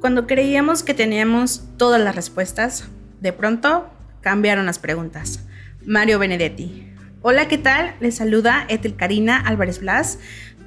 [0.00, 2.88] Cuando creíamos que teníamos todas las respuestas,
[3.20, 3.86] de pronto
[4.22, 5.40] cambiaron las preguntas.
[5.84, 6.90] Mario Benedetti.
[7.20, 7.94] Hola, ¿qué tal?
[8.00, 10.18] Les saluda Ethel Karina Álvarez Blas,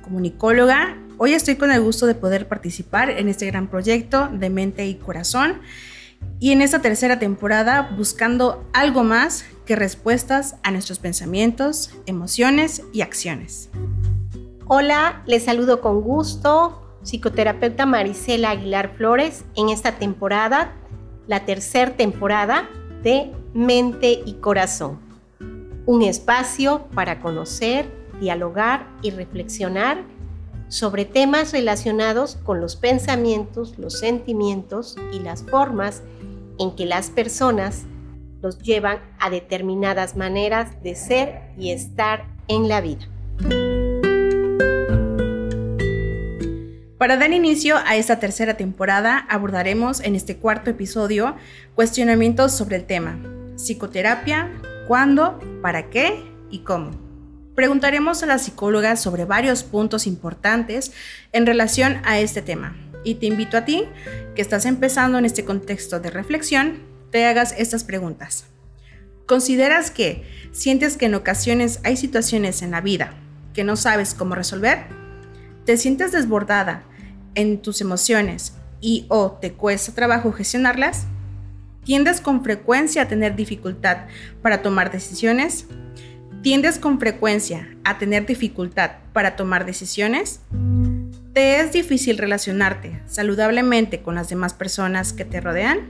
[0.04, 0.99] comunicóloga.
[1.17, 4.96] Hoy estoy con el gusto de poder participar en este gran proyecto de mente y
[4.96, 5.61] corazón
[6.39, 13.02] y en esta tercera temporada buscando algo más que respuestas a nuestros pensamientos, emociones y
[13.02, 13.71] acciones.
[14.68, 20.73] Hola, les saludo con gusto psicoterapeuta Marisela Aguilar Flores en esta temporada,
[21.27, 22.70] la tercera temporada
[23.03, 24.99] de Mente y Corazón.
[25.85, 27.85] Un espacio para conocer,
[28.20, 30.03] dialogar y reflexionar
[30.70, 36.02] sobre temas relacionados con los pensamientos, los sentimientos y las formas
[36.58, 37.83] en que las personas
[38.41, 43.08] los llevan a determinadas maneras de ser y estar en la vida.
[47.03, 51.35] Para dar inicio a esta tercera temporada, abordaremos en este cuarto episodio
[51.75, 53.19] cuestionamientos sobre el tema
[53.58, 54.50] psicoterapia,
[54.88, 56.91] cuándo, para qué y cómo.
[57.55, 60.94] Preguntaremos a la psicóloga sobre varios puntos importantes
[61.33, 63.83] en relación a este tema y te invito a ti,
[64.33, 68.45] que estás empezando en este contexto de reflexión, te hagas estas preguntas.
[69.25, 73.13] ¿Consideras que sientes que en ocasiones hay situaciones en la vida
[73.53, 74.85] que no sabes cómo resolver?
[75.66, 76.83] ¿Te sientes desbordada
[77.36, 81.08] en tus emociones y o te cuesta trabajo gestionarlas?
[81.84, 84.06] ¿Tiendes con frecuencia a tener dificultad
[84.42, 85.67] para tomar decisiones?
[86.42, 90.42] ¿Tiendes con frecuencia a tener dificultad para tomar decisiones?
[91.34, 95.90] ¿Te es difícil relacionarte saludablemente con las demás personas que te rodean?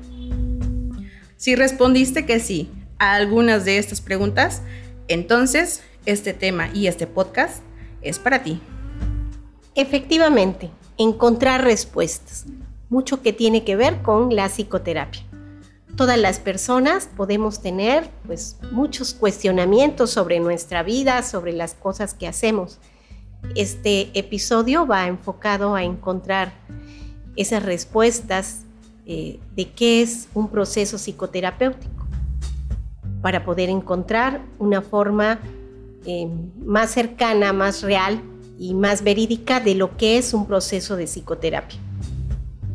[1.37, 4.61] Si respondiste que sí a algunas de estas preguntas,
[5.07, 7.61] entonces este tema y este podcast
[8.01, 8.61] es para ti.
[9.75, 12.45] Efectivamente, encontrar respuestas,
[12.89, 15.23] mucho que tiene que ver con la psicoterapia.
[15.95, 22.27] Todas las personas podemos tener pues muchos cuestionamientos sobre nuestra vida, sobre las cosas que
[22.27, 22.79] hacemos.
[23.55, 26.51] Este episodio va enfocado a encontrar
[27.35, 28.61] esas respuestas
[29.05, 32.07] eh, de qué es un proceso psicoterapéutico
[33.21, 35.39] para poder encontrar una forma
[36.05, 36.27] eh,
[36.65, 38.21] más cercana, más real
[38.57, 41.79] y más verídica de lo que es un proceso de psicoterapia.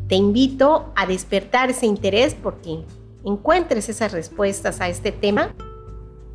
[0.07, 2.83] Te invito a despertar ese interés porque
[3.23, 5.53] encuentres esas respuestas a este tema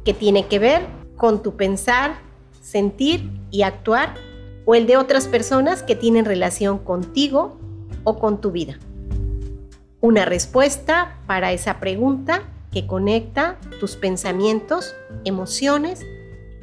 [0.04, 2.18] que tiene que ver con tu pensar,
[2.60, 4.14] sentir y actuar
[4.64, 7.58] o el de otras personas que tienen relación contigo
[8.04, 8.78] o con tu vida.
[10.00, 14.94] Una respuesta para esa pregunta que conecta tus pensamientos,
[15.24, 16.00] emociones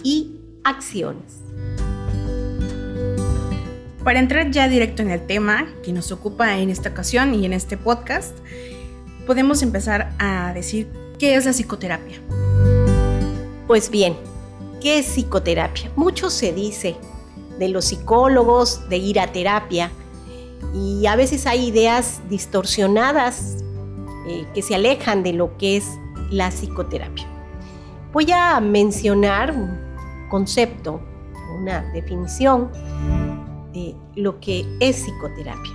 [0.03, 1.40] y acciones.
[4.03, 7.53] Para entrar ya directo en el tema que nos ocupa en esta ocasión y en
[7.53, 8.35] este podcast,
[9.27, 10.87] podemos empezar a decir
[11.19, 12.19] qué es la psicoterapia.
[13.67, 14.15] Pues bien,
[14.81, 15.91] ¿qué es psicoterapia?
[15.95, 16.95] Mucho se dice
[17.59, 19.91] de los psicólogos, de ir a terapia,
[20.73, 23.57] y a veces hay ideas distorsionadas
[24.27, 25.85] eh, que se alejan de lo que es
[26.31, 27.27] la psicoterapia.
[28.13, 29.77] Voy a mencionar un
[30.27, 30.99] concepto,
[31.59, 32.71] una definición
[33.73, 35.73] de lo que es psicoterapia.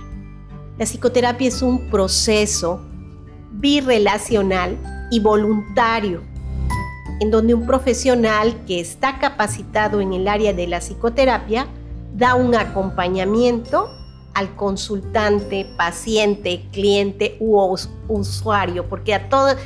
[0.77, 2.81] La psicoterapia es un proceso
[3.51, 4.77] birrelacional
[5.09, 6.21] y voluntario,
[7.19, 11.67] en donde un profesional que está capacitado en el área de la psicoterapia
[12.13, 13.89] da un acompañamiento
[14.35, 17.59] al consultante, paciente, cliente u
[18.07, 19.57] usuario, porque a todas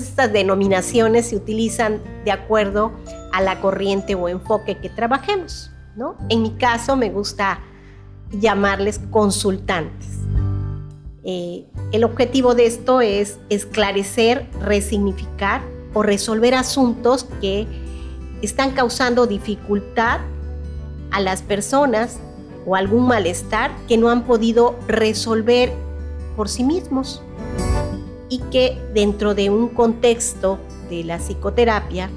[0.00, 2.92] estas denominaciones se utilizan de acuerdo
[3.32, 5.70] a la corriente o enfoque que trabajemos.
[6.28, 7.60] En mi caso me gusta
[8.30, 10.18] llamarles consultantes.
[11.24, 15.62] Eh, el objetivo de esto es esclarecer, resignificar
[15.94, 17.66] o resolver asuntos que
[18.42, 20.20] están causando dificultad
[21.10, 22.18] a las personas
[22.66, 25.72] o algún malestar que no han podido resolver
[26.36, 27.22] por sí mismos
[28.28, 30.58] y que dentro de un contexto
[30.90, 32.10] de la psicoterapia,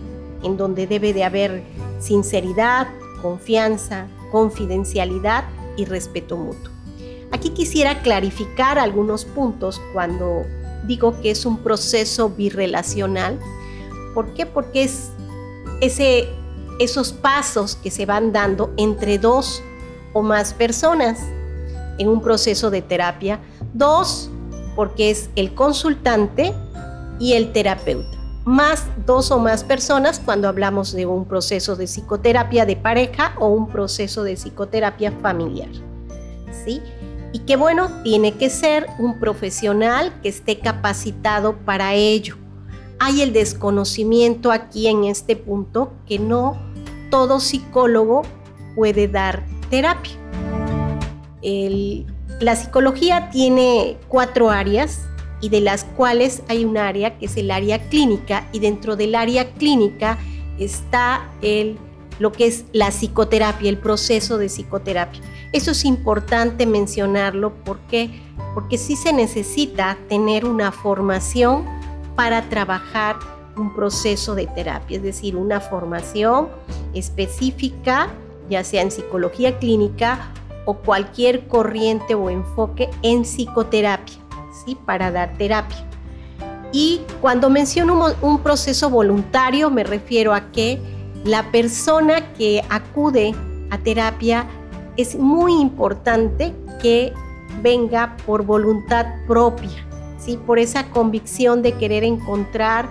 [0.43, 1.63] en donde debe de haber
[1.99, 2.87] sinceridad,
[3.21, 5.45] confianza, confidencialidad
[5.77, 6.71] y respeto mutuo.
[7.31, 10.45] Aquí quisiera clarificar algunos puntos cuando
[10.85, 13.39] digo que es un proceso birrelacional.
[14.13, 14.45] ¿Por qué?
[14.45, 15.11] Porque es
[15.79, 16.27] ese,
[16.79, 19.63] esos pasos que se van dando entre dos
[20.13, 21.19] o más personas
[21.97, 23.39] en un proceso de terapia.
[23.73, 24.29] Dos,
[24.75, 26.53] porque es el consultante
[27.19, 32.65] y el terapeuta más dos o más personas cuando hablamos de un proceso de psicoterapia
[32.65, 35.69] de pareja o un proceso de psicoterapia familiar.
[36.65, 36.81] ¿sí?
[37.33, 42.37] Y que bueno, tiene que ser un profesional que esté capacitado para ello.
[42.99, 46.57] Hay el desconocimiento aquí en este punto que no
[47.09, 48.23] todo psicólogo
[48.75, 50.13] puede dar terapia.
[52.39, 55.01] la psicología tiene cuatro áreas
[55.41, 59.15] y de las cuales hay un área que es el área clínica y dentro del
[59.15, 60.17] área clínica
[60.59, 61.77] está el,
[62.19, 65.21] lo que es la psicoterapia, el proceso de psicoterapia.
[65.51, 68.21] Eso es importante mencionarlo porque,
[68.53, 71.65] porque sí se necesita tener una formación
[72.15, 73.17] para trabajar
[73.57, 76.47] un proceso de terapia, es decir, una formación
[76.93, 78.09] específica,
[78.49, 80.31] ya sea en psicología clínica
[80.65, 84.15] o cualquier corriente o enfoque en psicoterapia,
[84.65, 84.77] ¿sí?
[84.85, 85.85] para dar terapia.
[86.71, 90.79] Y cuando menciono un, proceso voluntario, me refiero a que
[91.25, 93.35] la persona que acude
[93.69, 94.47] a terapia
[94.95, 97.13] es muy importante que
[97.61, 99.85] venga por voluntad propia,
[100.17, 100.37] ¿sí?
[100.37, 102.89] por esa convicción de querer encontrar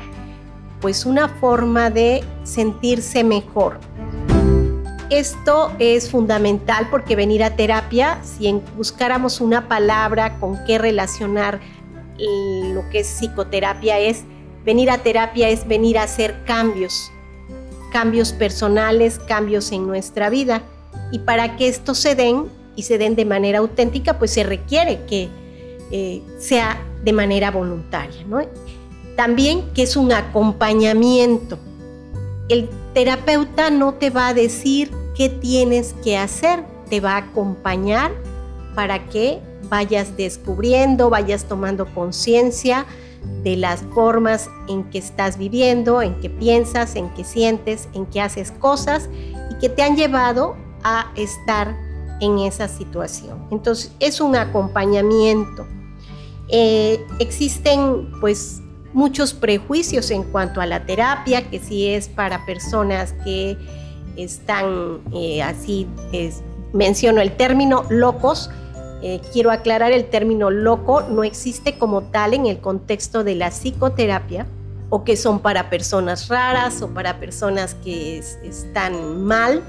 [0.80, 3.78] pues una forma de sentirse mejor.
[5.10, 11.60] Esto es fundamental porque venir a terapia, si buscáramos una palabra con qué relacionar
[12.16, 14.24] lo que es psicoterapia, es
[14.64, 17.10] venir a terapia es venir a hacer cambios,
[17.92, 20.62] cambios personales, cambios en nuestra vida.
[21.10, 22.44] Y para que esto se den
[22.76, 25.28] y se den de manera auténtica, pues se requiere que
[25.90, 28.22] eh, sea de manera voluntaria.
[28.28, 28.42] ¿no?
[29.16, 31.58] También que es un acompañamiento.
[32.48, 38.12] El terapeuta no te va a decir qué tienes que hacer, te va a acompañar
[38.74, 42.86] para que vayas descubriendo, vayas tomando conciencia
[43.42, 48.20] de las formas en que estás viviendo, en que piensas, en que sientes, en que
[48.20, 49.08] haces cosas
[49.50, 51.76] y que te han llevado a estar
[52.20, 53.46] en esa situación.
[53.50, 55.66] Entonces es un acompañamiento.
[56.48, 58.60] Eh, existen pues
[58.92, 63.56] muchos prejuicios en cuanto a la terapia, que si es para personas que
[64.16, 65.86] están eh, así,
[66.72, 68.50] menciono el término locos,
[69.02, 73.50] eh, quiero aclarar el término loco no existe como tal en el contexto de la
[73.50, 74.46] psicoterapia
[74.90, 79.62] o que son para personas raras o para personas que están mal.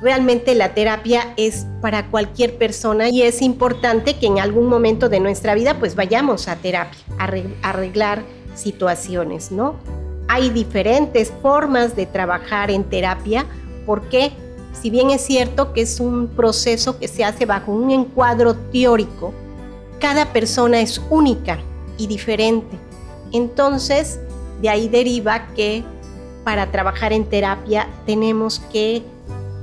[0.00, 5.18] Realmente la terapia es para cualquier persona y es importante que en algún momento de
[5.18, 8.22] nuestra vida pues vayamos a terapia, a arreglar
[8.54, 9.74] situaciones, ¿no?
[10.28, 13.46] Hay diferentes formas de trabajar en terapia
[13.84, 14.32] porque
[14.72, 19.32] si bien es cierto que es un proceso que se hace bajo un encuadro teórico,
[20.00, 21.58] cada persona es única
[21.96, 22.76] y diferente.
[23.32, 24.20] Entonces,
[24.60, 25.84] de ahí deriva que
[26.44, 29.02] para trabajar en terapia tenemos que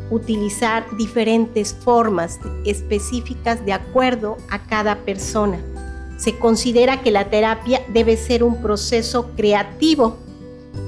[0.10, 5.60] utilizar diferentes formas específicas de acuerdo a cada persona.
[6.18, 10.18] Se considera que la terapia debe ser un proceso creativo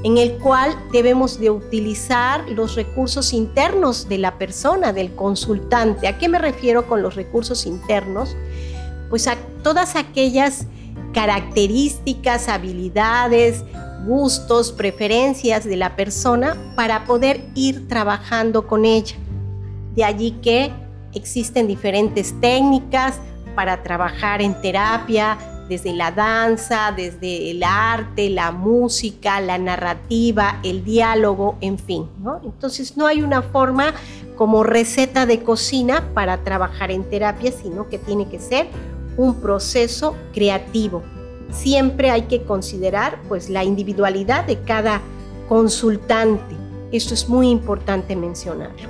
[0.03, 6.07] en el cual debemos de utilizar los recursos internos de la persona, del consultante.
[6.07, 8.35] ¿A qué me refiero con los recursos internos?
[9.09, 10.67] Pues a todas aquellas
[11.13, 13.63] características, habilidades,
[14.05, 19.15] gustos, preferencias de la persona para poder ir trabajando con ella.
[19.95, 20.71] De allí que
[21.13, 23.19] existen diferentes técnicas
[23.55, 25.37] para trabajar en terapia,
[25.69, 32.07] desde la danza, desde el arte, la música, la narrativa, el diálogo, en fin.
[32.43, 33.93] Entonces no hay una forma
[34.35, 38.67] como receta de cocina para trabajar en terapia, sino que tiene que ser
[39.17, 41.03] un proceso creativo.
[41.51, 45.01] Siempre hay que considerar pues la individualidad de cada
[45.47, 46.55] consultante.
[46.91, 48.89] Esto es muy importante mencionarlo.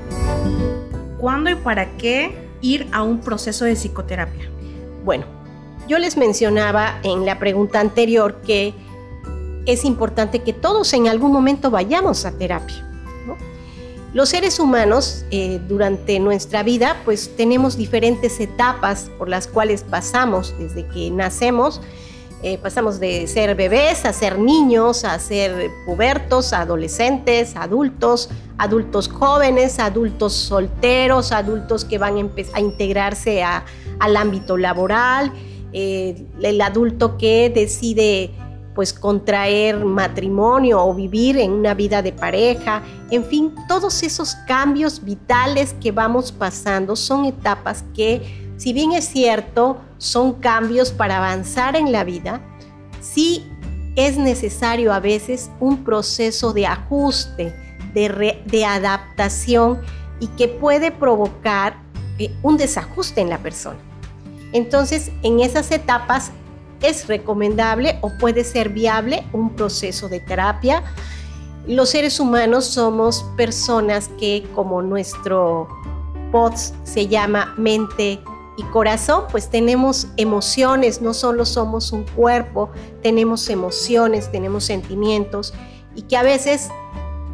[1.20, 4.50] ¿Cuándo y para qué ir a un proceso de psicoterapia?
[5.04, 5.35] Bueno,
[5.88, 8.74] yo les mencionaba en la pregunta anterior que
[9.66, 12.82] es importante que todos en algún momento vayamos a terapia.
[14.14, 20.56] Los seres humanos eh, durante nuestra vida pues tenemos diferentes etapas por las cuales pasamos
[20.58, 21.82] desde que nacemos.
[22.42, 29.80] Eh, pasamos de ser bebés a ser niños, a ser pubertos, adolescentes, adultos, adultos jóvenes,
[29.80, 35.34] adultos solteros, adultos que van a, a integrarse al ámbito laboral
[35.78, 38.32] eh, el adulto que decide
[38.74, 45.04] pues contraer matrimonio o vivir en una vida de pareja, en fin, todos esos cambios
[45.04, 51.76] vitales que vamos pasando son etapas que, si bien es cierto, son cambios para avanzar
[51.76, 52.42] en la vida,
[53.02, 53.46] sí
[53.98, 57.54] es necesario a veces un proceso de ajuste,
[57.94, 59.82] de, adaptación
[60.22, 61.76] y que puede provocar
[62.18, 63.80] eh, un desajuste en la persona.
[64.56, 66.32] Entonces, en esas etapas
[66.82, 70.82] es recomendable o puede ser viable un proceso de terapia.
[71.68, 75.68] Los seres humanos somos personas que, como nuestro
[76.32, 78.22] POTS se llama mente
[78.56, 82.70] y corazón, pues tenemos emociones, no solo somos un cuerpo,
[83.04, 85.54] tenemos emociones, tenemos sentimientos
[85.96, 86.70] y que a veces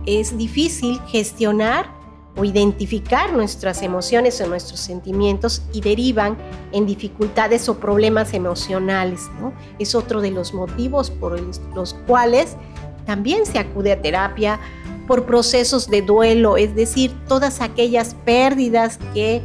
[0.08, 2.01] es difícil gestionar
[2.36, 6.38] o identificar nuestras emociones o nuestros sentimientos y derivan
[6.72, 9.30] en dificultades o problemas emocionales.
[9.40, 9.54] ¿no?
[9.80, 11.40] Es otro de los motivos por
[11.76, 12.56] los cuales
[13.06, 14.60] también se acude a terapia
[15.08, 19.42] por procesos de duelo, es decir, todas aquellas pérdidas que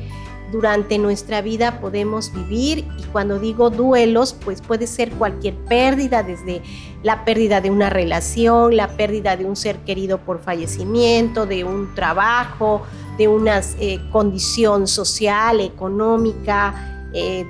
[0.53, 6.63] durante nuestra vida podemos vivir y cuando digo duelos, pues puede ser cualquier pérdida, desde
[7.03, 11.95] la pérdida de una relación, la pérdida de un ser querido por fallecimiento, de un
[11.95, 12.83] trabajo,
[13.19, 17.45] de una eh, condición social, económica, eh,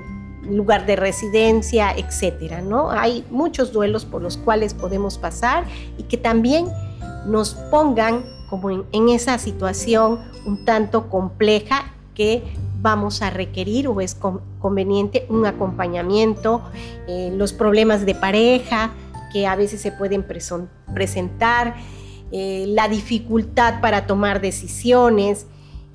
[0.49, 2.89] lugar de residencia, etcétera, ¿no?
[2.89, 5.65] Hay muchos duelos por los cuales podemos pasar
[5.97, 6.67] y que también
[7.25, 12.43] nos pongan como en esa situación un tanto compleja que
[12.81, 14.15] vamos a requerir o es
[14.59, 16.61] conveniente un acompañamiento,
[17.07, 18.91] eh, los problemas de pareja
[19.31, 20.25] que a veces se pueden
[20.93, 21.75] presentar,
[22.31, 25.47] eh, la dificultad para tomar decisiones,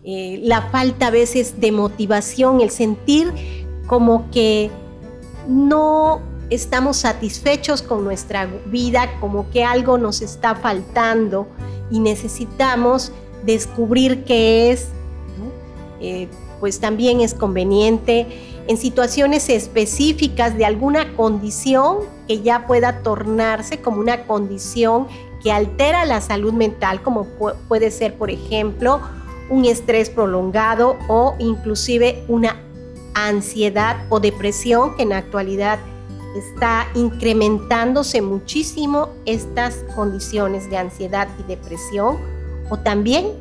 [0.04, 3.32] eh, la falta a veces de motivación, el sentir
[3.86, 4.70] como que
[5.48, 6.20] no
[6.50, 11.46] estamos satisfechos con nuestra vida, como que algo nos está faltando
[11.90, 13.12] y necesitamos
[13.44, 14.88] descubrir qué es
[16.62, 18.28] pues también es conveniente
[18.68, 21.96] en situaciones específicas de alguna condición
[22.28, 25.08] que ya pueda tornarse como una condición
[25.42, 27.26] que altera la salud mental, como
[27.66, 29.00] puede ser, por ejemplo,
[29.50, 32.60] un estrés prolongado o inclusive una
[33.14, 35.80] ansiedad o depresión que en la actualidad
[36.36, 42.18] está incrementándose muchísimo estas condiciones de ansiedad y depresión
[42.70, 43.32] o también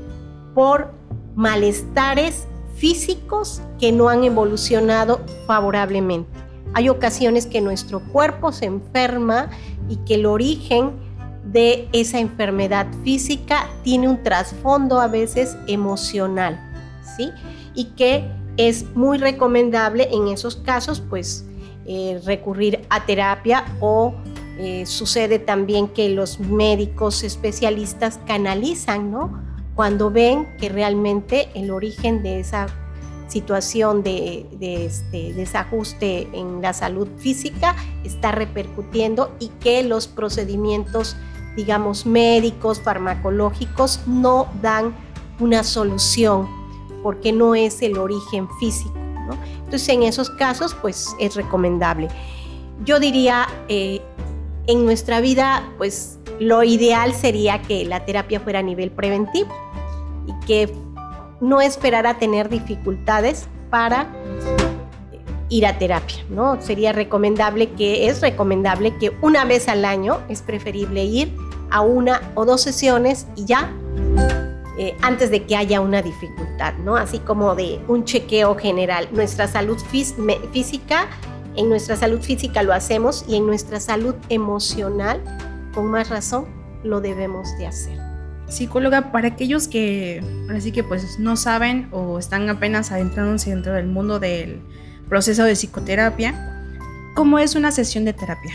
[0.56, 0.92] por
[1.36, 2.48] malestares
[2.82, 6.32] físicos que no han evolucionado favorablemente.
[6.74, 9.52] Hay ocasiones que nuestro cuerpo se enferma
[9.88, 10.94] y que el origen
[11.46, 16.60] de esa enfermedad física tiene un trasfondo a veces emocional,
[17.16, 17.30] ¿sí?
[17.76, 21.46] Y que es muy recomendable en esos casos, pues,
[21.86, 24.16] eh, recurrir a terapia o
[24.58, 29.51] eh, sucede también que los médicos especialistas canalizan, ¿no?
[29.82, 32.68] Cuando ven que realmente el origen de esa
[33.30, 41.16] situación de, este desajuste en la salud física está repercutiendo y que los procedimientos,
[41.56, 44.94] digamos, médicos, farmacológicos, no dan
[45.40, 46.48] una solución
[47.02, 48.94] porque no es el origen físico.
[49.64, 52.08] Entonces, en esos casos, pues es recomendable.
[52.86, 54.00] Yo diría, eh,
[54.68, 59.71] en nuestra vida, pues lo ideal sería que la terapia fuera a nivel preventivo
[60.46, 60.74] que
[61.40, 64.08] no esperar a tener dificultades para
[65.50, 66.62] ir a terapia, ¿no?
[66.62, 71.36] Sería recomendable que es recomendable que una vez al año es preferible ir
[71.70, 73.70] a una o dos sesiones y ya
[74.78, 76.96] eh, antes de que haya una dificultad, ¿no?
[76.96, 79.10] Así como de un chequeo general.
[79.12, 81.08] Nuestra salud física,
[81.56, 85.22] en nuestra salud física lo hacemos y en nuestra salud emocional
[85.74, 86.46] con más razón
[86.84, 88.11] lo debemos de hacer.
[88.52, 93.88] Psicóloga, para aquellos que así que pues no saben o están apenas adentrándose dentro del
[93.88, 94.62] mundo del
[95.08, 96.66] proceso de psicoterapia,
[97.16, 98.54] ¿cómo es una sesión de terapia?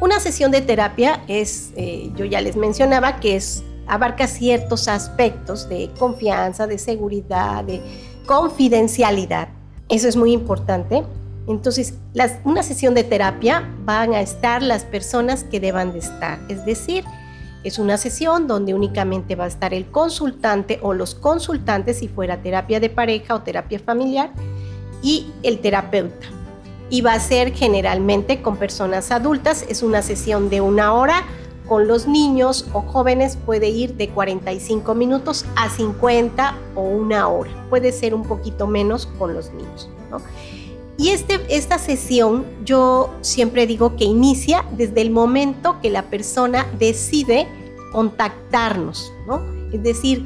[0.00, 5.68] Una sesión de terapia es, eh, yo ya les mencionaba, que es abarca ciertos aspectos
[5.68, 7.80] de confianza, de seguridad, de
[8.26, 9.48] confidencialidad.
[9.88, 11.04] Eso es muy importante.
[11.46, 11.94] Entonces,
[12.44, 16.38] una sesión de terapia van a estar las personas que deban de estar.
[16.48, 17.04] Es decir,
[17.64, 22.42] es una sesión donde únicamente va a estar el consultante o los consultantes si fuera
[22.42, 24.30] terapia de pareja o terapia familiar
[25.02, 26.26] y el terapeuta.
[26.90, 29.64] Y va a ser generalmente con personas adultas.
[29.68, 31.24] Es una sesión de una hora.
[31.66, 37.50] Con los niños o jóvenes puede ir de 45 minutos a 50 o una hora.
[37.70, 39.88] Puede ser un poquito menos con los niños.
[40.10, 40.18] ¿no?
[40.96, 46.66] Y este, esta sesión yo siempre digo que inicia desde el momento que la persona
[46.78, 47.48] decide
[47.92, 49.42] contactarnos, ¿no?
[49.72, 50.24] Es decir,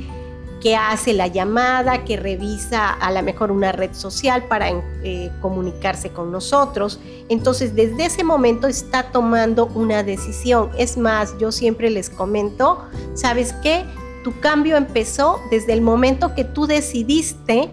[0.61, 4.71] que hace la llamada, que revisa a lo mejor una red social para
[5.03, 6.99] eh, comunicarse con nosotros.
[7.29, 10.71] Entonces, desde ese momento está tomando una decisión.
[10.77, 12.83] Es más, yo siempre les comento,
[13.15, 13.85] ¿sabes qué?
[14.25, 17.71] Tu cambio empezó desde el momento que tú decidiste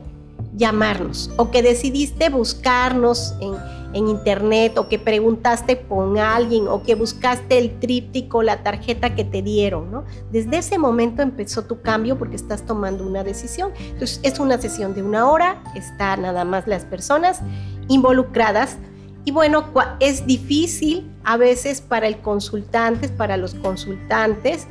[0.55, 3.53] llamarnos o que decidiste buscarnos en,
[3.93, 9.24] en internet o que preguntaste por alguien o que buscaste el tríptico, la tarjeta que
[9.24, 10.03] te dieron, ¿no?
[10.31, 13.71] Desde ese momento empezó tu cambio porque estás tomando una decisión.
[13.79, 17.41] Entonces es una sesión de una hora, está nada más las personas
[17.88, 18.77] involucradas
[19.25, 19.65] y bueno,
[20.00, 24.67] es difícil a veces para el consultante, para los consultantes,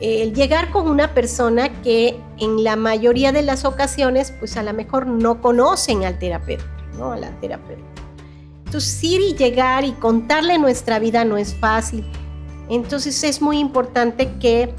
[0.00, 4.72] el llegar con una persona que en la mayoría de las ocasiones, pues a lo
[4.72, 6.64] mejor no conocen al terapeuta,
[6.96, 7.12] ¿no?
[7.12, 7.82] A la terapeuta.
[8.64, 12.04] Entonces, ir y llegar y contarle nuestra vida no es fácil.
[12.68, 14.74] Entonces, es muy importante que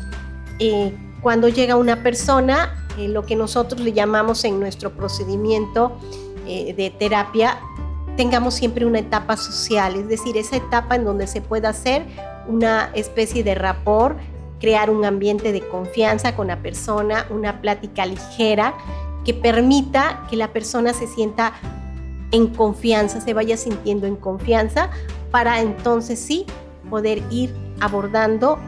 [0.60, 5.98] eh, cuando llega una persona, eh, lo que nosotros le llamamos en nuestro procedimiento
[6.46, 7.60] eh, de terapia,
[8.16, 12.06] tengamos siempre una etapa social, es decir, esa etapa en donde se pueda hacer
[12.48, 14.20] una especie de rapport,
[14.60, 18.74] crear un ambiente de confianza con la persona, una plática ligera
[19.24, 21.54] que permita que la persona se sienta
[22.32, 24.90] en confianza, se vaya sintiendo en confianza
[25.32, 26.46] para entonces sí
[26.90, 28.60] poder ir abordando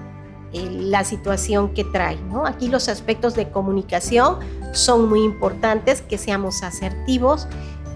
[0.54, 2.18] eh, la situación que trae.
[2.46, 4.40] Aquí los aspectos de comunicación
[4.74, 7.48] son muy importantes, que seamos asertivos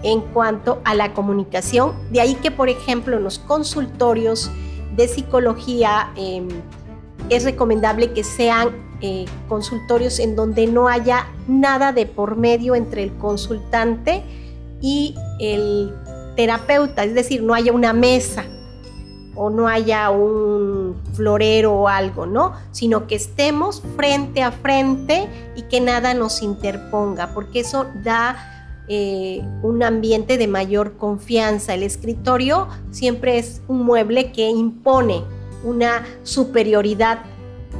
[0.02, 1.92] en cuanto a la comunicación.
[2.10, 4.50] De ahí que, por ejemplo, en los consultorios
[4.94, 6.48] de psicología em,
[7.30, 13.02] es recomendable que sean eh, consultorios en donde no haya nada de por medio entre
[13.02, 14.22] el consultante
[14.80, 15.92] y el
[16.34, 18.44] terapeuta, es decir, no haya una mesa
[19.34, 22.54] o no haya un florero o algo, ¿no?
[22.72, 29.42] Sino que estemos frente a frente y que nada nos interponga, porque eso da eh,
[29.62, 31.74] un ambiente de mayor confianza.
[31.74, 35.22] El escritorio siempre es un mueble que impone
[35.64, 37.20] una superioridad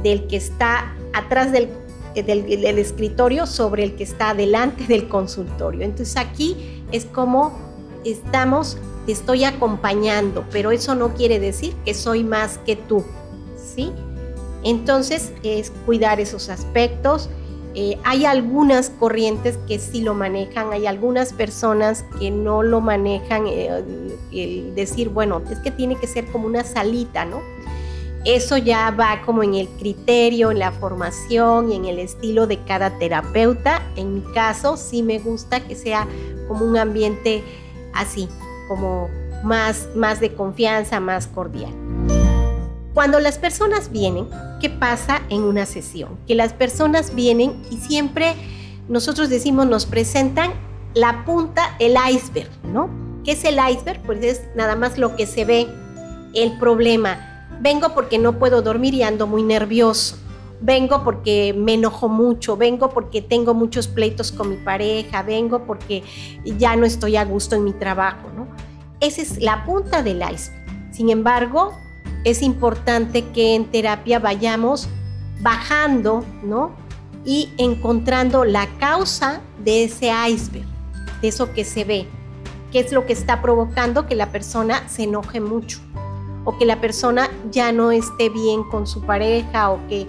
[0.03, 1.69] del que está atrás del,
[2.15, 5.81] del escritorio sobre el que está delante del consultorio.
[5.81, 7.57] Entonces aquí es como
[8.03, 13.03] estamos, te estoy acompañando, pero eso no quiere decir que soy más que tú,
[13.55, 13.91] ¿sí?
[14.63, 17.29] Entonces es cuidar esos aspectos.
[17.73, 23.45] Eh, hay algunas corrientes que sí lo manejan, hay algunas personas que no lo manejan,
[23.45, 23.83] eh,
[24.31, 27.39] el decir, bueno, es que tiene que ser como una salita, ¿no?
[28.25, 32.61] Eso ya va como en el criterio, en la formación y en el estilo de
[32.63, 33.81] cada terapeuta.
[33.95, 36.07] En mi caso, sí me gusta que sea
[36.47, 37.43] como un ambiente
[37.93, 38.27] así,
[38.67, 39.09] como
[39.43, 41.73] más, más de confianza, más cordial.
[42.93, 44.27] Cuando las personas vienen,
[44.59, 46.17] ¿qué pasa en una sesión?
[46.27, 48.33] Que las personas vienen y siempre
[48.87, 50.51] nosotros decimos, nos presentan
[50.93, 52.89] la punta, el iceberg, ¿no?
[53.23, 54.01] ¿Qué es el iceberg?
[54.03, 55.67] Pues es nada más lo que se ve,
[56.33, 60.17] el problema vengo porque no puedo dormir y ando muy nervioso,
[60.61, 66.03] vengo porque me enojo mucho, vengo porque tengo muchos pleitos con mi pareja, vengo porque
[66.43, 68.27] ya no estoy a gusto en mi trabajo.
[68.99, 70.65] Esa es la punta del iceberg.
[70.91, 71.73] Sin embargo,
[72.23, 74.87] es importante que en terapia vayamos
[75.41, 76.71] bajando, ¿no?
[77.23, 80.65] Y encontrando la causa de ese iceberg,
[81.21, 82.07] de eso que se ve,
[82.71, 85.79] qué es lo que está provocando que la persona se enoje mucho
[86.47, 90.07] o que la persona ya no esté bien con su pareja o que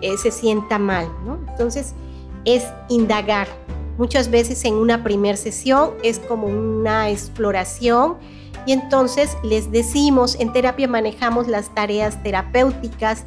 [0.00, 1.40] eh, se sienta mal, ¿no?
[1.48, 1.94] Entonces
[2.44, 3.48] es indagar.
[3.98, 8.18] Muchas veces en una primera sesión es como una exploración
[8.66, 13.24] y entonces les decimos, en terapia manejamos las tareas terapéuticas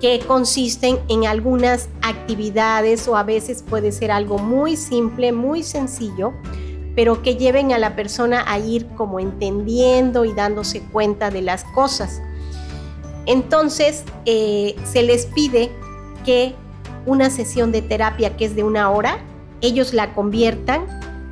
[0.00, 6.32] que consisten en algunas actividades o a veces puede ser algo muy simple, muy sencillo,
[6.94, 11.64] pero que lleven a la persona a ir como entendiendo y dándose cuenta de las
[11.64, 12.20] cosas.
[13.26, 15.70] Entonces, eh, se les pide
[16.24, 16.54] que
[17.06, 19.18] una sesión de terapia que es de una hora,
[19.60, 20.86] ellos la conviertan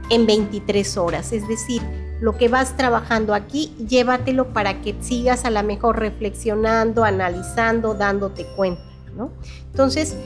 [0.09, 1.33] en 23 horas.
[1.33, 1.83] Es decir,
[2.20, 8.46] lo que vas trabajando aquí, llévatelo para que sigas a la mejor reflexionando, analizando, dándote
[8.57, 8.83] cuenta.
[9.16, 9.31] ¿no?
[9.70, 10.16] Entonces,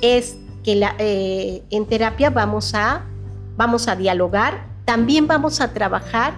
[0.00, 3.04] es que eh, en terapia vamos a,
[3.56, 6.34] vamos a dialogar también vamos a trabajar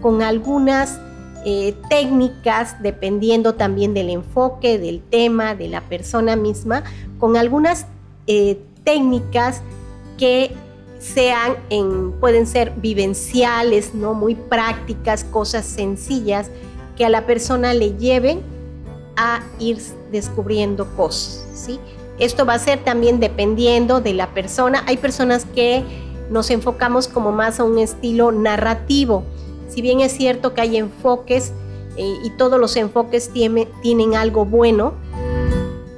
[0.00, 1.00] con algunas
[1.44, 6.84] eh, técnicas, dependiendo también del enfoque, del tema, de la persona misma,
[7.18, 7.86] con algunas
[8.26, 9.62] eh, técnicas
[10.18, 10.54] que
[10.98, 14.14] sean en, pueden ser vivenciales, ¿no?
[14.14, 16.50] muy prácticas, cosas sencillas
[16.96, 18.40] que a la persona le lleven
[19.16, 19.78] a ir
[20.10, 21.46] descubriendo cosas.
[21.54, 21.78] ¿sí?
[22.18, 24.82] Esto va a ser también dependiendo de la persona.
[24.86, 25.84] Hay personas que
[26.30, 29.24] nos enfocamos como más a un estilo narrativo.
[29.68, 31.52] Si bien es cierto que hay enfoques
[31.96, 34.94] eh, y todos los enfoques tienen algo bueno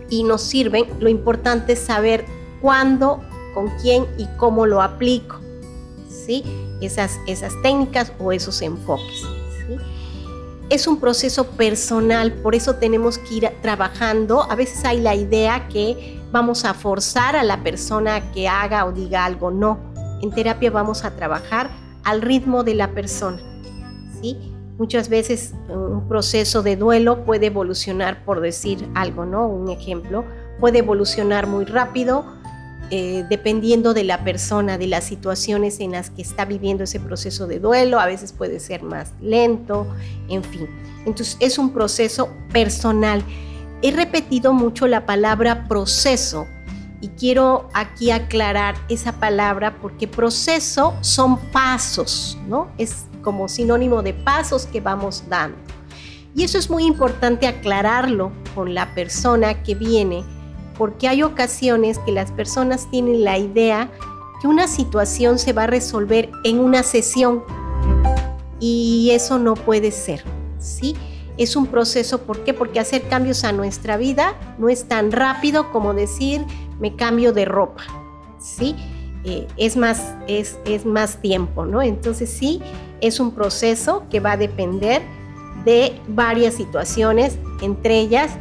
[0.09, 2.25] y nos sirven, lo importante es saber
[2.61, 3.21] cuándo,
[3.55, 5.41] con quién y cómo lo aplico.
[6.09, 6.45] ¿sí?
[6.81, 9.25] Esas, esas técnicas o esos enfoques.
[10.69, 14.45] Es un proceso personal, por eso tenemos que ir trabajando.
[14.49, 18.93] A veces hay la idea que vamos a forzar a la persona que haga o
[18.93, 19.51] diga algo.
[19.51, 19.90] No,
[20.23, 21.71] en terapia vamos a trabajar
[22.05, 23.39] al ritmo de la persona.
[24.21, 24.37] ¿sí?
[24.79, 29.47] Muchas veces un proceso de duelo puede evolucionar, por decir algo, ¿no?
[29.47, 30.25] Un ejemplo,
[30.59, 32.25] puede evolucionar muy rápido
[32.93, 37.47] eh, dependiendo de la persona, de las situaciones en las que está viviendo ese proceso
[37.47, 39.87] de duelo, a veces puede ser más lento,
[40.29, 40.69] en fin.
[41.07, 43.23] Entonces es un proceso personal.
[43.83, 46.49] He repetido mucho la palabra proceso
[47.01, 52.69] y quiero aquí aclarar esa palabra porque proceso son pasos, ¿no?
[52.79, 55.59] Es como sinónimo de pasos que vamos dando.
[56.35, 60.25] Y eso es muy importante aclararlo con la persona que viene
[60.79, 63.91] porque hay ocasiones que las personas tienen la idea
[64.41, 67.43] que una situación se va a resolver en una sesión
[68.59, 70.25] y eso no puede ser,
[70.59, 70.97] ¿sí?
[71.37, 72.55] Es un proceso, ¿por qué?
[72.55, 76.45] Porque hacer cambios a nuestra vida no es tan rápido como decir
[76.81, 77.83] me cambio de ropa,
[78.39, 78.75] ¿sí?
[79.25, 81.83] Eh, es, más, es, es más tiempo, ¿no?
[81.83, 82.63] Entonces sí,
[83.01, 85.03] es un proceso que va a depender
[85.65, 88.33] de varias situaciones, entre ellas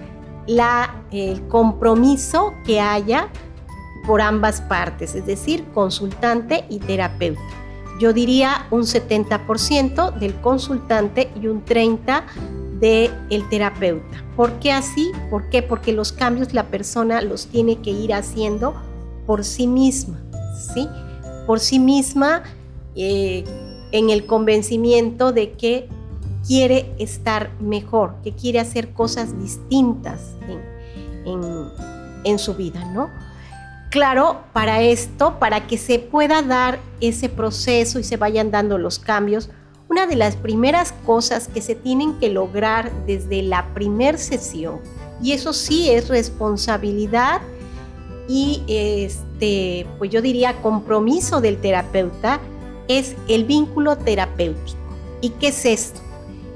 [0.47, 3.27] la, el compromiso que haya
[4.07, 7.41] por ambas partes, es decir, consultante y terapeuta.
[7.99, 12.23] Yo diría un 70% del consultante y un 30%
[12.79, 14.23] del terapeuta.
[14.35, 15.11] ¿Por qué así?
[15.29, 15.61] ¿Por qué?
[15.61, 18.73] Porque los cambios la persona los tiene que ir haciendo
[19.25, 20.19] por sí misma,
[20.73, 20.87] ¿sí?
[21.45, 22.43] Por sí misma
[22.95, 23.43] eh,
[23.91, 25.89] en el convencimiento de que
[26.47, 30.35] quiere estar mejor, que quiere hacer cosas distintas
[31.25, 33.09] en, su vida, ¿no?
[33.91, 38.99] Claro, para esto, para que se pueda dar ese proceso y se vayan dando los
[38.99, 39.49] cambios,
[39.89, 44.79] una de las primeras cosas que se tienen que lograr desde la primer sesión,
[45.21, 47.41] y eso sí es responsabilidad
[48.27, 52.39] y este, pues yo diría compromiso del terapeuta,
[52.87, 54.77] es el vínculo terapéutico.
[55.21, 55.99] ¿Y qué es esto?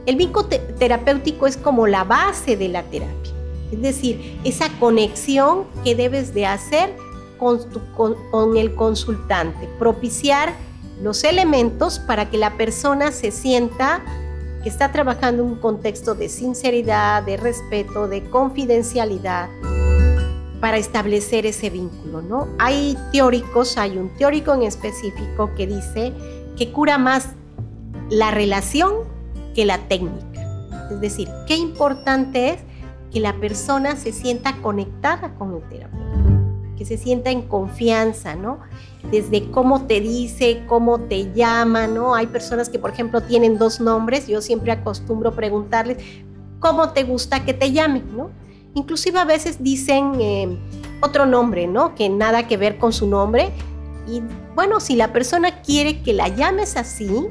[0.05, 3.33] El vínculo terapéutico es como la base de la terapia,
[3.71, 6.95] es decir, esa conexión que debes de hacer
[7.39, 7.59] con,
[8.31, 10.53] con, el consultante, propiciar
[11.01, 14.03] los elementos para que la persona se sienta
[14.63, 19.49] que está trabajando en un contexto de sinceridad, de respeto, de confidencialidad
[20.61, 22.47] para establecer ese vínculo, ¿no?
[22.57, 26.13] Hay teóricos, hay un teórico en específico que dice
[26.55, 27.29] que cura más
[28.09, 28.93] la relación
[29.53, 30.41] que la técnica.
[30.89, 32.59] Es decir, qué importante es
[33.11, 36.12] que la persona se sienta conectada con el terapeuta,
[36.77, 38.59] que se sienta en confianza, ¿no?
[39.11, 42.15] Desde cómo te dice, cómo te llama, ¿no?
[42.15, 45.97] Hay personas que, por ejemplo, tienen dos nombres, yo siempre acostumbro preguntarles,
[46.59, 48.31] ¿cómo te gusta que te llamen, ¿no?
[48.75, 50.57] Inclusive a veces dicen eh,
[51.01, 51.93] otro nombre, ¿no?
[51.95, 53.51] Que nada que ver con su nombre.
[54.07, 54.21] Y
[54.55, 57.29] bueno, si la persona quiere que la llames así,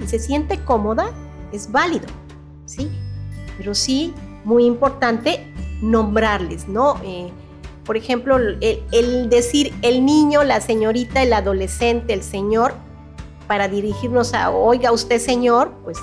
[0.00, 1.10] y se siente cómoda,
[1.52, 2.06] es válido,
[2.64, 2.90] ¿sí?
[3.56, 4.12] Pero sí,
[4.44, 5.46] muy importante
[5.80, 6.96] nombrarles, ¿no?
[7.04, 7.30] Eh,
[7.88, 12.74] por ejemplo, el, decir el niño, la señorita, el adolescente, el señor,
[13.46, 15.96] para dirigirnos a, oiga usted señor, pues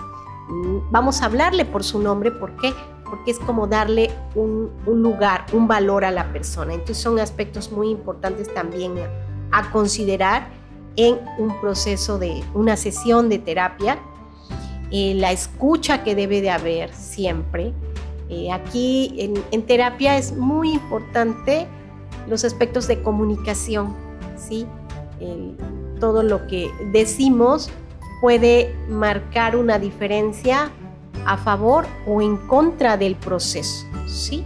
[0.47, 2.73] mm, vamos a hablarle por su nombre, ¿por qué?
[3.07, 6.73] Porque es como darle un, lugar, un valor a la persona.
[6.73, 8.95] Entonces son aspectos muy importantes también
[9.51, 10.49] a considerar
[10.95, 13.99] en un proceso de una sesión de terapia,
[14.89, 17.75] eh, la escucha que debe de haber siempre.
[18.29, 21.67] Eh, aquí en, terapia es muy importante
[22.27, 23.95] los aspectos de comunicación,
[24.37, 24.65] ¿sí?
[25.99, 27.69] todo lo que decimos
[28.21, 30.71] puede marcar una diferencia
[31.25, 34.45] a favor o en contra del proceso, ¿sí?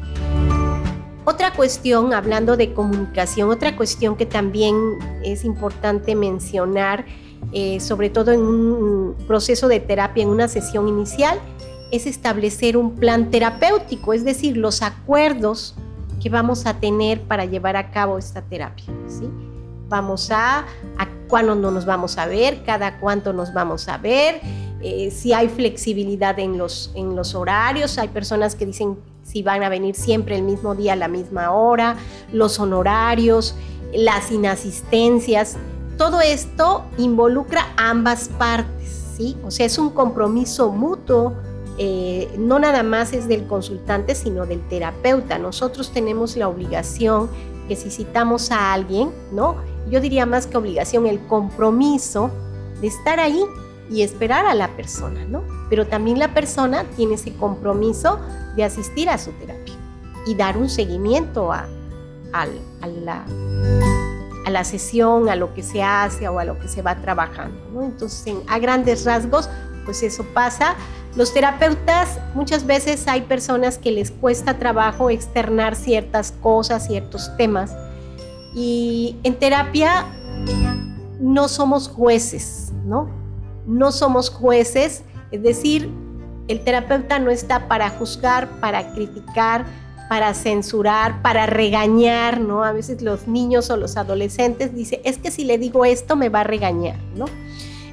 [1.26, 4.76] Otra cuestión, hablando de comunicación, otra cuestión que también
[5.24, 7.06] es importante mencionar,
[7.52, 11.40] eh, sobre todo en un proceso de terapia, en una sesión inicial,
[11.92, 15.76] es establecer un plan terapéutico, es decir, los acuerdos
[16.22, 18.86] que vamos a tener para llevar a cabo esta terapia.
[19.08, 19.30] ¿sí?
[19.88, 20.66] Vamos a,
[21.28, 24.42] cuándo no nos vamos a ver, cada cuánto nos vamos a ver,
[24.82, 29.64] eh, si hay flexibilidad en los, en los horarios, hay personas que dicen si van
[29.64, 31.96] a venir siempre el mismo día a la misma hora,
[32.32, 33.56] los honorarios,
[33.94, 35.58] las inasistencias,
[35.98, 39.38] todo esto involucra ambas partes, ¿sí?
[39.44, 41.36] O sea, es un compromiso mutuo,
[41.80, 45.40] eh, no nada más es del consultante, sino del terapeuta.
[45.40, 47.30] Nosotros tenemos la obligación
[47.68, 49.56] que si citamos a alguien, ¿no?
[49.90, 52.32] yo diría más que obligación, el compromiso
[52.82, 53.44] de estar ahí
[53.90, 55.44] y esperar a la persona, ¿no?
[55.70, 58.20] Pero también la persona tiene ese compromiso
[58.56, 59.74] de asistir a su terapia
[60.28, 61.66] y dar un seguimiento a,
[64.48, 67.82] la, sesión, a lo que se hace o a lo que se va trabajando.
[67.82, 69.50] Entonces, a grandes rasgos,
[69.86, 70.76] pues eso pasa.
[71.16, 77.76] Los terapeutas, muchas veces hay personas que les cuesta trabajo externar ciertas cosas, ciertos temas.
[78.56, 80.06] Y en terapia
[81.20, 83.10] no somos jueces, ¿no?
[83.66, 85.90] No somos jueces, es decir,
[86.48, 89.66] el terapeuta no está para juzgar, para criticar,
[90.10, 92.64] para censurar, para regañar, ¿no?
[92.64, 96.30] A veces los niños o los adolescentes dicen, es que si le digo esto me
[96.30, 97.26] va a regañar, ¿no?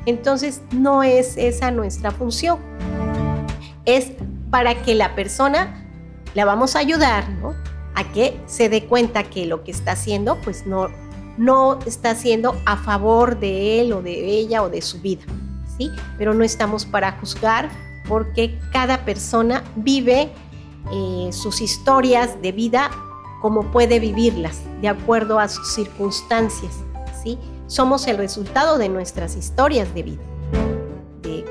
[0.07, 2.59] Entonces no es esa nuestra función.
[3.87, 4.13] Es
[4.51, 5.87] para que la persona
[6.35, 7.55] la vamos a ayudar, ¿no?
[7.95, 10.89] A que se dé cuenta que lo que está haciendo, pues no,
[11.39, 15.25] no está haciendo a favor de él o de ella o de su vida,
[15.79, 15.91] ¿sí?
[16.19, 17.71] Pero no estamos para juzgar
[18.07, 20.31] porque cada persona vive
[20.93, 22.91] eh, sus historias de vida
[23.41, 26.75] como puede vivirlas, de acuerdo a sus circunstancias,
[27.23, 27.39] ¿sí?
[27.67, 30.23] Somos el resultado de nuestras historias de vida,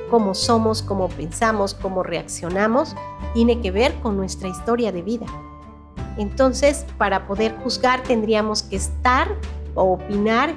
[0.09, 2.95] cómo somos, cómo pensamos, cómo reaccionamos,
[3.33, 5.25] tiene que ver con nuestra historia de vida.
[6.17, 9.27] Entonces, para poder juzgar tendríamos que estar
[9.73, 10.53] o opinar,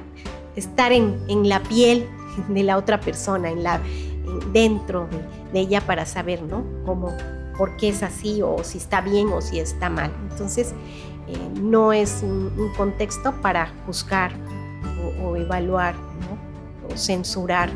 [0.56, 2.08] estar en, la piel
[2.48, 3.80] de la otra persona, en la,
[4.52, 5.08] dentro
[5.52, 6.64] de, ella para saber, ¿no?
[6.84, 7.12] Cómo,
[7.56, 10.12] por qué es así o si está bien o si está mal.
[10.30, 10.74] Entonces,
[11.26, 14.32] eh, no es un, contexto para juzgar
[15.24, 15.94] o, evaluar
[16.88, 17.70] o censurar.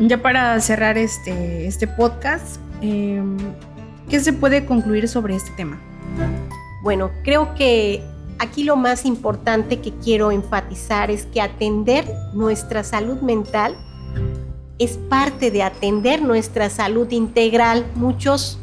[0.00, 3.36] Ya para cerrar este, este podcast, em,
[4.08, 5.78] ¿qué se puede concluir sobre este tema?
[6.82, 8.02] Bueno, creo que
[8.38, 13.76] aquí lo más importante que quiero enfatizar es que atender nuestra salud mental
[14.78, 17.86] es parte de atender nuestra salud integral.
[17.94, 18.58] Muchos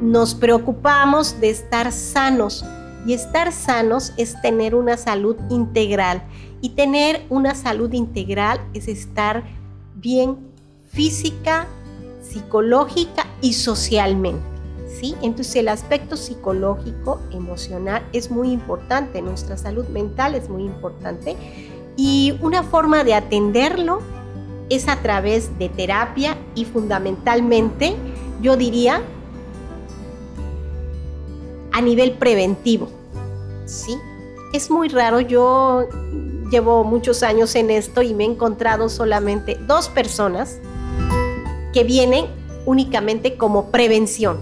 [0.00, 2.64] nos preocupamos de estar sanos
[3.04, 6.22] y estar sanos es tener una salud integral
[6.62, 9.42] y tener una salud integral es estar
[9.96, 10.38] bien
[10.88, 11.66] física,
[12.22, 14.40] psicológica y socialmente.
[14.86, 15.16] ¿Sí?
[15.22, 21.36] Entonces el aspecto psicológico, emocional es muy importante, nuestra salud mental es muy importante
[21.96, 24.00] y una forma de atenderlo
[24.70, 27.96] es a través de terapia y fundamentalmente,
[28.40, 29.02] yo diría,
[31.72, 32.88] a nivel preventivo.
[33.64, 33.98] ¿Sí?
[34.52, 35.88] Es muy raro, yo
[36.52, 40.58] llevo muchos años en esto y me he encontrado solamente dos personas
[41.72, 42.26] que vienen
[42.66, 44.38] únicamente como prevención.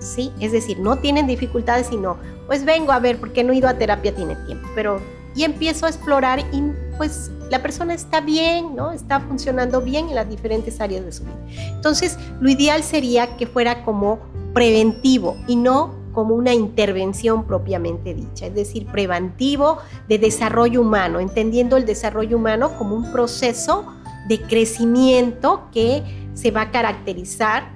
[0.00, 0.32] ¿Sí?
[0.40, 3.74] Es decir, no tienen dificultades, sino, pues vengo a ver, porque no he ido a
[3.74, 5.00] terapia, tiene tiempo, pero
[5.36, 6.62] y empiezo a explorar y
[6.96, 8.92] pues la persona está bien, ¿no?
[8.92, 11.36] Está funcionando bien en las diferentes áreas de su vida.
[11.74, 14.20] Entonces, lo ideal sería que fuera como
[14.52, 21.76] preventivo y no como una intervención propiamente dicha, es decir, preventivo de desarrollo humano, entendiendo
[21.76, 23.84] el desarrollo humano como un proceso
[24.28, 26.02] de crecimiento que
[26.34, 27.70] se va a caracterizar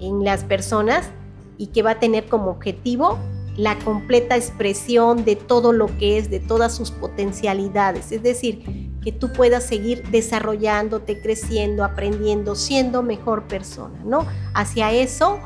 [0.00, 1.10] en las personas
[1.58, 3.18] y que va a tener como objetivo
[3.56, 8.12] la completa expresión de todo lo que es, de todas sus potencialidades.
[8.12, 14.26] Es decir, que tú puedas seguir desarrollándote, creciendo, aprendiendo, siendo mejor persona, ¿no?
[14.54, 15.38] Hacia eso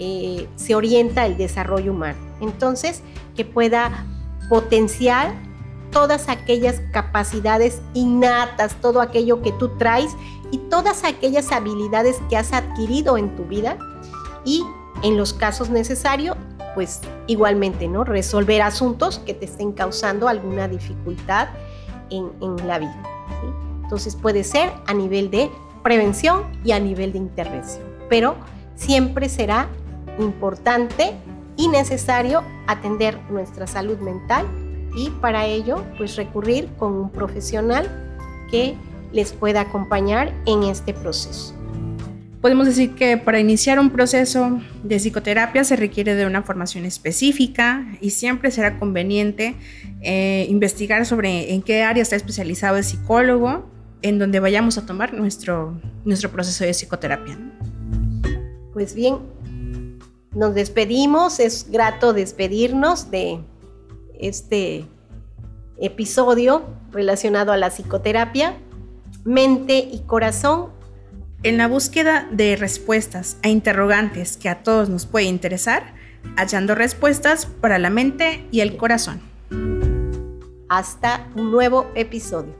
[0.00, 2.18] eh, se orienta el desarrollo humano.
[2.40, 3.02] Entonces,
[3.36, 4.06] que pueda
[4.48, 5.34] potenciar
[5.92, 10.16] todas aquellas capacidades innatas, todo aquello que tú traes
[10.50, 13.76] y todas aquellas habilidades que has adquirido en tu vida
[14.44, 14.64] y
[15.02, 16.36] en los casos necesarios
[16.74, 18.04] pues igualmente, ¿no?
[18.04, 21.48] Resolver asuntos que te estén causando alguna dificultad
[22.10, 22.30] en,
[22.66, 23.02] la vida.
[23.82, 25.50] Entonces puede ser a nivel de
[25.82, 28.36] prevención y a nivel de intervención, pero
[28.76, 29.68] siempre será
[30.20, 31.14] importante
[31.56, 34.46] y necesario atender nuestra salud mental
[34.96, 37.88] y para ello pues recurrir con un profesional
[38.50, 38.74] que
[39.12, 41.54] les pueda acompañar en este proceso.
[42.40, 47.86] Podemos decir que para iniciar un proceso de psicoterapia se requiere de una formación específica
[48.00, 49.56] y siempre será conveniente
[50.00, 53.68] eh, investigar sobre en qué área está especializado el psicólogo,
[54.00, 57.38] en donde vayamos a tomar nuestro, nuestro proceso de psicoterapia.
[58.72, 59.18] Pues bien,
[60.32, 63.40] nos despedimos, es grato despedirnos de
[64.18, 64.86] este
[65.78, 66.62] episodio
[66.92, 68.56] relacionado a la psicoterapia.
[69.24, 70.70] Mente y corazón
[71.42, 75.94] en la búsqueda de respuestas a interrogantes que a todos nos puede interesar,
[76.36, 79.20] hallando respuestas para la mente y el corazón.
[80.68, 82.54] Hasta un nuevo episodio.